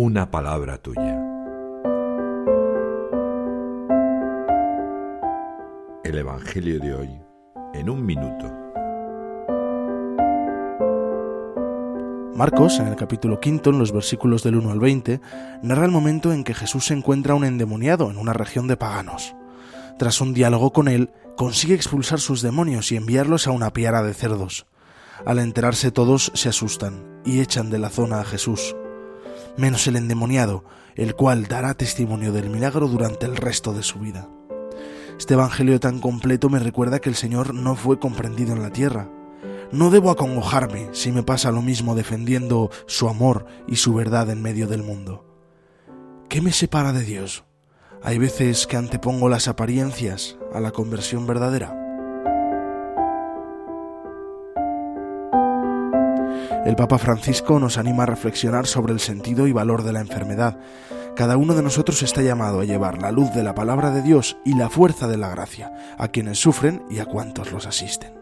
una 0.00 0.30
palabra 0.30 0.78
tuya. 0.78 1.18
El 6.04 6.18
Evangelio 6.18 6.78
de 6.78 6.94
hoy 6.94 7.10
en 7.74 7.90
un 7.90 8.06
minuto. 8.06 8.46
Marcos, 12.32 12.78
en 12.78 12.86
el 12.86 12.94
capítulo 12.94 13.40
quinto, 13.40 13.70
en 13.70 13.80
los 13.80 13.90
versículos 13.90 14.44
del 14.44 14.54
1 14.54 14.70
al 14.70 14.78
20, 14.78 15.20
narra 15.62 15.84
el 15.84 15.90
momento 15.90 16.32
en 16.32 16.44
que 16.44 16.54
Jesús 16.54 16.86
se 16.86 16.94
encuentra 16.94 17.34
un 17.34 17.44
endemoniado 17.44 18.08
en 18.08 18.18
una 18.18 18.32
región 18.32 18.68
de 18.68 18.76
paganos. 18.76 19.34
Tras 19.98 20.20
un 20.20 20.32
diálogo 20.32 20.72
con 20.72 20.86
él, 20.86 21.10
consigue 21.36 21.74
expulsar 21.74 22.20
sus 22.20 22.40
demonios 22.40 22.92
y 22.92 22.96
enviarlos 22.96 23.48
a 23.48 23.50
una 23.50 23.72
piara 23.72 24.04
de 24.04 24.14
cerdos. 24.14 24.68
Al 25.26 25.40
enterarse 25.40 25.90
todos 25.90 26.30
se 26.36 26.50
asustan 26.50 27.20
y 27.24 27.40
echan 27.40 27.68
de 27.68 27.80
la 27.80 27.90
zona 27.90 28.20
a 28.20 28.24
Jesús 28.24 28.76
menos 29.58 29.86
el 29.86 29.96
endemoniado, 29.96 30.64
el 30.94 31.14
cual 31.14 31.46
dará 31.46 31.74
testimonio 31.74 32.32
del 32.32 32.48
milagro 32.48 32.88
durante 32.88 33.26
el 33.26 33.36
resto 33.36 33.74
de 33.74 33.82
su 33.82 33.98
vida. 33.98 34.28
Este 35.18 35.34
Evangelio 35.34 35.80
tan 35.80 35.98
completo 35.98 36.48
me 36.48 36.60
recuerda 36.60 37.00
que 37.00 37.08
el 37.08 37.16
Señor 37.16 37.52
no 37.52 37.74
fue 37.74 37.98
comprendido 37.98 38.52
en 38.54 38.62
la 38.62 38.70
tierra. 38.70 39.10
No 39.72 39.90
debo 39.90 40.10
acongojarme 40.10 40.88
si 40.92 41.12
me 41.12 41.22
pasa 41.22 41.50
lo 41.50 41.60
mismo 41.60 41.94
defendiendo 41.94 42.70
su 42.86 43.08
amor 43.08 43.46
y 43.66 43.76
su 43.76 43.92
verdad 43.92 44.30
en 44.30 44.40
medio 44.40 44.68
del 44.68 44.82
mundo. 44.82 45.26
¿Qué 46.28 46.40
me 46.40 46.52
separa 46.52 46.92
de 46.92 47.02
Dios? 47.02 47.44
Hay 48.02 48.18
veces 48.18 48.66
que 48.66 48.76
antepongo 48.76 49.28
las 49.28 49.48
apariencias 49.48 50.38
a 50.54 50.60
la 50.60 50.70
conversión 50.70 51.26
verdadera. 51.26 51.87
El 56.68 56.76
Papa 56.76 56.98
Francisco 56.98 57.58
nos 57.58 57.78
anima 57.78 58.02
a 58.02 58.06
reflexionar 58.06 58.66
sobre 58.66 58.92
el 58.92 59.00
sentido 59.00 59.46
y 59.46 59.52
valor 59.52 59.84
de 59.84 59.94
la 59.94 60.00
enfermedad. 60.00 60.58
Cada 61.16 61.38
uno 61.38 61.54
de 61.54 61.62
nosotros 61.62 62.02
está 62.02 62.20
llamado 62.20 62.60
a 62.60 62.66
llevar 62.66 63.00
la 63.00 63.10
luz 63.10 63.32
de 63.32 63.42
la 63.42 63.54
palabra 63.54 63.90
de 63.90 64.02
Dios 64.02 64.36
y 64.44 64.54
la 64.54 64.68
fuerza 64.68 65.08
de 65.08 65.16
la 65.16 65.30
gracia 65.30 65.72
a 65.96 66.08
quienes 66.08 66.38
sufren 66.38 66.82
y 66.90 66.98
a 66.98 67.06
cuantos 67.06 67.52
los 67.52 67.66
asisten. 67.66 68.17